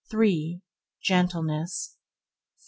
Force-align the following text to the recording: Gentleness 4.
Gentleness 0.99 1.99
4. 1.99 1.99